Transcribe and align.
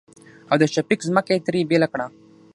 او 0.49 0.55
د 0.61 0.63
شفيق 0.73 0.99
ځمکه 1.09 1.31
يې 1.35 1.43
ترې 1.45 1.61
بيله 1.69 1.87
کړه. 1.93 2.05